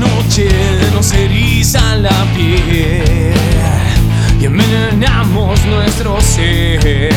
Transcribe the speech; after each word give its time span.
noche 0.00 0.48
nos 0.94 1.12
eriza 1.12 1.96
la 1.96 2.24
piel 2.34 3.34
y 4.40 4.44
envenenamos 4.46 5.64
nuestro 5.66 6.20
ser 6.20 7.12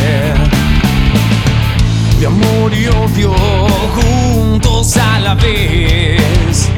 de 2.19 2.25
amor 2.25 2.73
y 2.73 2.87
odio 2.87 3.33
juntos 3.95 4.97
a 4.97 5.19
la 5.19 5.35
vez. 5.35 6.72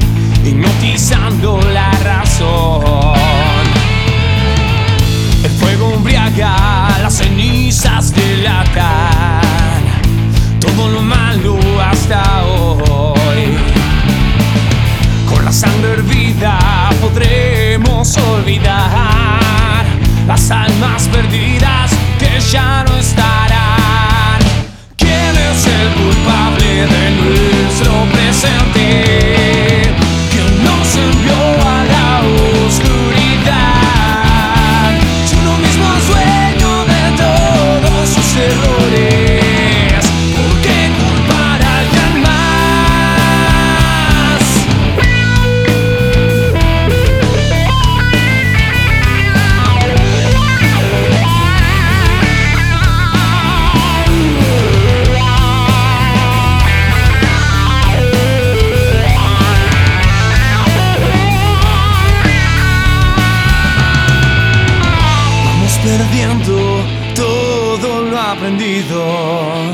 Perdiendo 65.98 66.84
todo 67.16 68.02
lo 68.02 68.20
aprendido. 68.20 69.72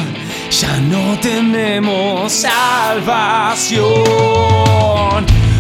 Ya 0.52 0.78
no 0.78 1.18
tenemos 1.20 2.32
salvación. 2.32 3.82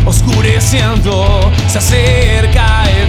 Oscureciendo, 0.05 1.51
se 1.67 1.77
acerca 1.77 2.83
el 2.89 3.07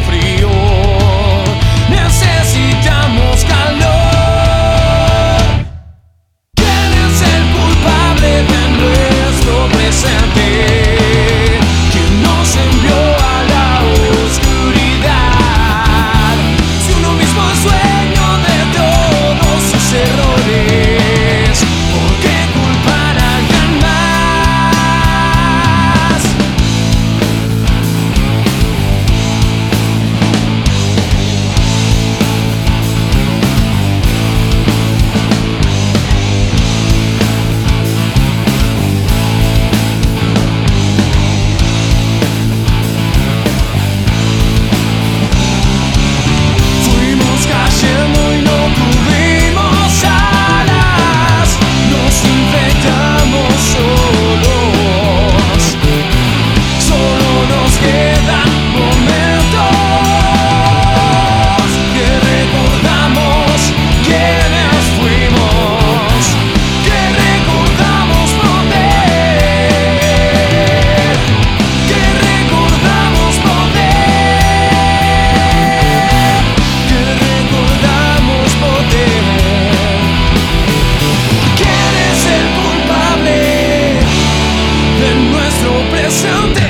something 86.12 86.61